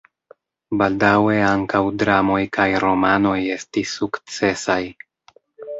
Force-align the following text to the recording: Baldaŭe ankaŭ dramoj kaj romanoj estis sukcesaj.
Baldaŭe 0.81 1.35
ankaŭ 1.49 1.83
dramoj 2.05 2.41
kaj 2.59 2.67
romanoj 2.87 3.39
estis 3.59 3.95
sukcesaj. 4.01 4.85